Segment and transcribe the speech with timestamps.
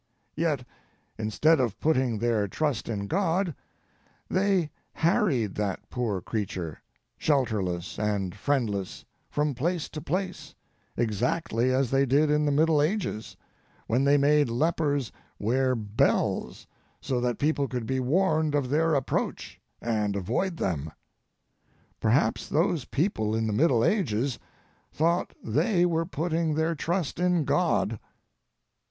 [0.35, 0.63] Yet,
[1.19, 3.53] instead of putting their trust in God,
[4.31, 6.81] they harried that poor creature,
[7.19, 10.55] shelterless and friendless, from place to place,
[10.97, 13.37] exactly as they did in the Middle Ages,
[13.85, 16.65] when they made lepers wear bells,
[16.99, 20.91] so that people could be warned of their approach and avoid them.
[21.99, 24.39] Perhaps those people in the Middle Ages
[24.91, 27.99] thought they were putting their trust in God.